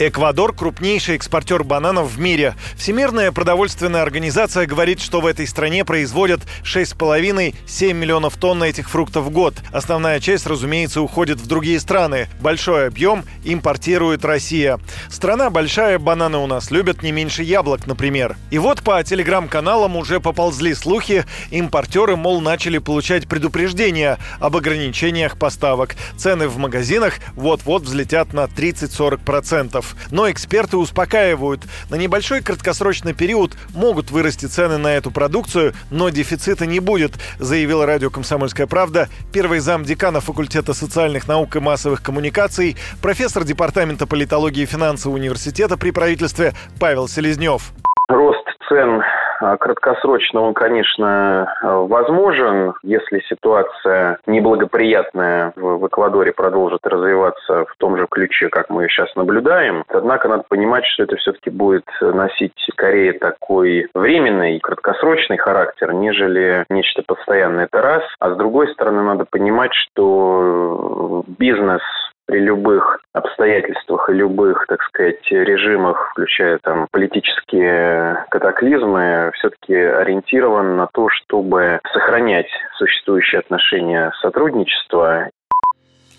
Эквадор– 0.00 0.52
крупнейший 0.56 1.16
экспортер 1.16 1.64
бананов 1.64 2.12
в 2.12 2.20
мире. 2.20 2.54
Всемирная 2.76 3.32
продовольственная 3.32 4.02
организация 4.02 4.64
говорит, 4.64 5.00
что 5.00 5.20
в 5.20 5.26
этой 5.26 5.44
стране 5.44 5.84
производят 5.84 6.42
6,5-7 6.62 7.92
миллионов 7.94 8.36
тонн 8.36 8.62
этих 8.62 8.90
фруктов 8.90 9.24
в 9.24 9.30
год. 9.30 9.56
Основная 9.72 10.20
часть, 10.20 10.46
разумеется, 10.46 11.02
уходит 11.02 11.40
в 11.40 11.48
другие 11.48 11.80
страны. 11.80 12.28
Большой 12.40 12.86
объем 12.86 13.24
импортирует 13.42 14.24
Россия. 14.24 14.78
Страна 15.10 15.50
большая, 15.50 15.98
бананы 15.98 16.38
у 16.38 16.46
нас 16.46 16.70
любят 16.70 17.02
не 17.02 17.10
меньше 17.10 17.42
яблок, 17.42 17.88
например. 17.88 18.36
И 18.52 18.58
вот 18.58 18.82
по 18.82 19.02
телеграм-каналам 19.02 19.96
уже 19.96 20.20
поползли 20.20 20.74
слухи. 20.74 21.24
Импортеры, 21.50 22.14
мол, 22.14 22.40
начали 22.40 22.78
получать 22.78 23.26
предупреждения 23.26 24.18
об 24.38 24.56
ограничениях 24.56 25.36
поставок. 25.36 25.96
Цены 26.16 26.46
в 26.46 26.56
магазинах 26.56 27.14
вот-вот 27.34 27.82
взлетят 27.82 28.32
на 28.32 28.44
30-40%. 28.44 29.87
Но 30.10 30.30
эксперты 30.30 30.76
успокаивают, 30.76 31.62
на 31.90 31.96
небольшой 31.96 32.42
краткосрочный 32.42 33.14
период 33.14 33.56
могут 33.74 34.10
вырасти 34.10 34.46
цены 34.46 34.78
на 34.78 34.88
эту 34.94 35.10
продукцию, 35.10 35.74
но 35.90 36.08
дефицита 36.08 36.66
не 36.66 36.80
будет, 36.80 37.14
заявила 37.38 37.86
радио 37.86 38.10
«Комсомольская 38.10 38.66
правда» 38.66 39.08
первый 39.32 39.60
зам 39.60 39.84
декана 39.84 40.20
факультета 40.20 40.74
социальных 40.74 41.28
наук 41.28 41.56
и 41.56 41.60
массовых 41.60 42.02
коммуникаций, 42.02 42.76
профессор 43.02 43.44
департамента 43.44 44.06
политологии 44.06 44.62
и 44.62 44.66
финансов 44.66 45.12
университета 45.12 45.76
при 45.76 45.90
правительстве 45.90 46.54
Павел 46.78 47.08
Селезнев. 47.08 47.72
Рост 48.08 48.46
цен 48.68 49.02
краткосрочно 49.38 50.40
он, 50.40 50.54
конечно, 50.54 51.52
возможен, 51.62 52.74
если 52.82 53.20
ситуация 53.28 54.18
неблагоприятная 54.26 55.52
в 55.56 55.86
Эквадоре 55.86 56.32
продолжит 56.32 56.86
развиваться 56.86 57.64
в 57.64 57.76
том 57.78 57.96
же 57.96 58.06
ключе, 58.10 58.48
как 58.48 58.70
мы 58.70 58.88
сейчас 58.88 59.14
наблюдаем. 59.16 59.84
Однако 59.88 60.28
надо 60.28 60.44
понимать, 60.48 60.84
что 60.86 61.04
это 61.04 61.16
все-таки 61.16 61.50
будет 61.50 61.86
носить 62.00 62.52
скорее 62.72 63.12
такой 63.12 63.88
временный, 63.94 64.60
краткосрочный 64.60 65.36
характер, 65.36 65.92
нежели 65.92 66.64
нечто 66.68 67.02
постоянное. 67.06 67.64
Это 67.64 67.82
раз. 67.82 68.02
А 68.20 68.30
с 68.34 68.36
другой 68.36 68.68
стороны, 68.72 69.02
надо 69.02 69.24
понимать, 69.30 69.72
что 69.74 71.24
бизнес 71.26 71.82
при 72.28 72.40
любых 72.40 73.00
обстоятельствах 73.14 74.10
и 74.10 74.12
любых, 74.12 74.66
так 74.68 74.82
сказать, 74.82 75.26
режимах, 75.30 76.10
включая 76.10 76.58
там 76.62 76.86
политические 76.92 78.26
катаклизмы, 78.30 79.32
все-таки 79.34 79.74
ориентирован 79.74 80.76
на 80.76 80.86
то, 80.92 81.08
чтобы 81.08 81.80
сохранять 81.90 82.50
существующие 82.76 83.40
отношения 83.40 84.12
сотрудничества 84.20 85.30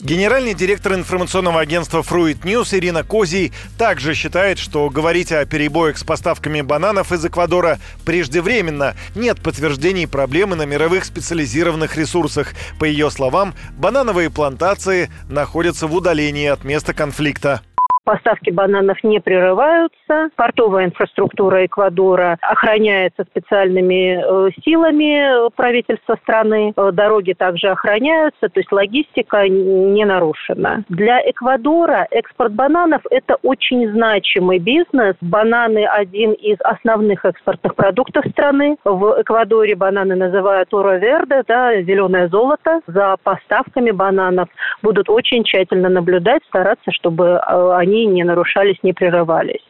Генеральный 0.00 0.54
директор 0.54 0.94
информационного 0.94 1.60
агентства 1.60 2.02
Fruit 2.02 2.42
News 2.42 2.76
Ирина 2.76 3.02
Козий 3.02 3.52
также 3.76 4.14
считает, 4.14 4.60
что 4.60 4.88
говорить 4.90 5.32
о 5.32 5.44
перебоях 5.44 5.98
с 5.98 6.04
поставками 6.04 6.60
бананов 6.60 7.10
из 7.10 7.26
Эквадора 7.26 7.80
преждевременно. 8.04 8.94
Нет 9.16 9.42
подтверждений 9.42 10.06
проблемы 10.06 10.54
на 10.54 10.66
мировых 10.66 11.04
специализированных 11.04 11.96
ресурсах. 11.96 12.54
По 12.78 12.84
ее 12.84 13.10
словам, 13.10 13.54
банановые 13.76 14.30
плантации 14.30 15.10
находятся 15.28 15.88
в 15.88 15.94
удалении 15.94 16.46
от 16.46 16.62
места 16.62 16.94
конфликта. 16.94 17.62
Поставки 18.08 18.48
бананов 18.48 19.04
не 19.04 19.20
прерываются. 19.20 20.30
Портовая 20.34 20.86
инфраструктура 20.86 21.66
Эквадора 21.66 22.38
охраняется 22.40 23.24
специальными 23.24 24.16
э, 24.16 24.50
силами 24.64 25.50
правительства 25.50 26.16
страны. 26.22 26.72
Э, 26.74 26.90
дороги 26.90 27.34
также 27.34 27.68
охраняются, 27.68 28.48
то 28.48 28.60
есть 28.60 28.72
логистика 28.72 29.46
не 29.46 30.06
нарушена. 30.06 30.84
Для 30.88 31.20
Эквадора 31.20 32.06
экспорт 32.10 32.54
бананов– 32.54 33.02
это 33.10 33.36
очень 33.42 33.92
значимый 33.92 34.58
бизнес. 34.58 35.14
Бананы– 35.20 35.84
один 35.92 36.32
из 36.32 36.56
основных 36.62 37.26
экспортных 37.26 37.74
продуктов 37.74 38.24
страны. 38.30 38.78
В 38.84 39.20
Эквадоре 39.20 39.74
бананы 39.74 40.14
называют 40.14 40.72
оро 40.72 40.96
верде, 40.96 41.42
да, 41.46 41.82
зеленое 41.82 42.28
золото. 42.28 42.80
За 42.86 43.16
поставками 43.22 43.90
бананов 43.90 44.48
будут 44.82 45.10
очень 45.10 45.44
тщательно 45.44 45.90
наблюдать, 45.90 46.42
стараться, 46.46 46.90
чтобы 46.90 47.38
э, 47.46 47.72
они 47.76 47.97
они 47.98 48.06
не 48.06 48.24
нарушались, 48.24 48.82
не 48.82 48.92
прерывались. 48.92 49.62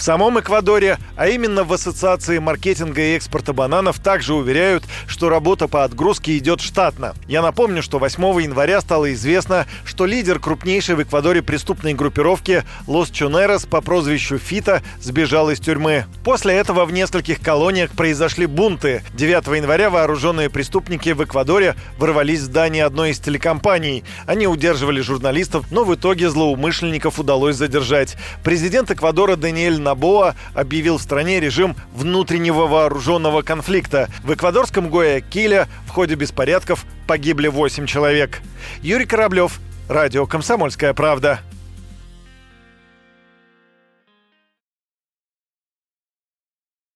В 0.00 0.02
самом 0.02 0.40
Эквадоре, 0.40 0.96
а 1.14 1.28
именно 1.28 1.62
в 1.62 1.74
Ассоциации 1.74 2.38
маркетинга 2.38 3.02
и 3.02 3.16
экспорта 3.16 3.52
бананов, 3.52 3.98
также 3.98 4.32
уверяют, 4.32 4.82
что 5.06 5.28
работа 5.28 5.68
по 5.68 5.84
отгрузке 5.84 6.38
идет 6.38 6.62
штатно. 6.62 7.12
Я 7.28 7.42
напомню, 7.42 7.82
что 7.82 7.98
8 7.98 8.22
января 8.40 8.80
стало 8.80 9.12
известно, 9.12 9.66
что 9.84 10.06
лидер 10.06 10.38
крупнейшей 10.38 10.94
в 10.94 11.02
Эквадоре 11.02 11.42
преступной 11.42 11.92
группировки 11.92 12.64
Лос 12.86 13.10
Чунерос 13.10 13.66
по 13.66 13.82
прозвищу 13.82 14.38
Фита 14.38 14.82
сбежал 15.02 15.50
из 15.50 15.60
тюрьмы. 15.60 16.06
После 16.24 16.54
этого 16.54 16.86
в 16.86 16.92
нескольких 16.94 17.38
колониях 17.42 17.90
произошли 17.90 18.46
бунты. 18.46 19.02
9 19.12 19.48
января 19.54 19.90
вооруженные 19.90 20.48
преступники 20.48 21.10
в 21.10 21.22
Эквадоре 21.22 21.76
ворвались 21.98 22.40
в 22.40 22.44
здание 22.44 22.86
одной 22.86 23.10
из 23.10 23.18
телекомпаний. 23.18 24.04
Они 24.24 24.46
удерживали 24.46 25.02
журналистов, 25.02 25.66
но 25.70 25.84
в 25.84 25.94
итоге 25.94 26.30
злоумышленников 26.30 27.18
удалось 27.18 27.56
задержать. 27.56 28.16
Президент 28.42 28.90
Эквадора 28.90 29.36
Даниэль 29.36 29.89
Набоа 29.90 30.36
объявил 30.54 30.98
в 30.98 31.02
стране 31.02 31.40
режим 31.40 31.74
внутреннего 31.92 32.68
вооруженного 32.68 33.42
конфликта. 33.42 34.08
В 34.22 34.32
эквадорском 34.32 34.88
Гуаякиле 34.88 35.66
в 35.86 35.90
ходе 35.90 36.14
беспорядков 36.14 36.84
погибли 37.08 37.48
8 37.48 37.86
человек. 37.86 38.40
Юрий 38.82 39.06
Кораблев, 39.06 39.58
Радио 39.88 40.26
«Комсомольская 40.26 40.94
правда». 40.94 41.40